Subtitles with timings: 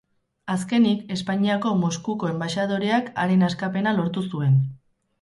[0.53, 4.63] Azkenik, Espainiako Moskuko enbaxadoreak haren askapena lortu zuen.